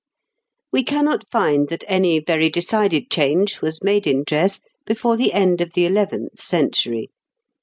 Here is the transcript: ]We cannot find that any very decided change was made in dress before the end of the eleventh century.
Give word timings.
]We 0.73 0.81
cannot 0.83 1.29
find 1.29 1.69
that 1.69 1.83
any 1.87 2.17
very 2.19 2.49
decided 2.49 3.11
change 3.11 3.61
was 3.61 3.83
made 3.83 4.07
in 4.07 4.23
dress 4.25 4.59
before 4.87 5.15
the 5.15 5.31
end 5.31 5.61
of 5.61 5.73
the 5.73 5.85
eleventh 5.85 6.39
century. 6.41 7.11